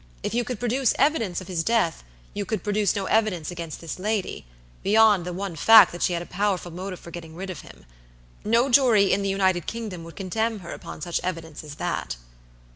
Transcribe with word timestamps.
If 0.23 0.33
you 0.33 0.43
could 0.43 0.59
produce 0.59 0.95
evidence 0.97 1.41
of 1.41 1.47
his 1.47 1.63
death, 1.63 2.03
you 2.33 2.43
could 2.43 2.63
produce 2.63 2.95
no 2.95 3.05
evidence 3.05 3.51
against 3.51 3.79
this 3.81 3.99
lady, 3.99 4.47
beyond 4.81 5.25
the 5.27 5.31
one 5.31 5.55
fact 5.55 5.91
that 5.91 6.01
she 6.01 6.13
had 6.13 6.23
a 6.23 6.25
powerful 6.25 6.71
motive 6.71 6.99
for 6.99 7.11
getting 7.11 7.35
rid 7.35 7.51
of 7.51 7.61
him. 7.61 7.85
No 8.43 8.67
jury 8.71 9.13
in 9.13 9.21
the 9.21 9.29
United 9.29 9.67
Kingdom 9.67 10.03
would 10.05 10.15
condemn 10.15 10.61
her 10.61 10.71
upon 10.71 11.01
such 11.01 11.19
evidence 11.23 11.63
as 11.63 11.75
that." 11.75 12.15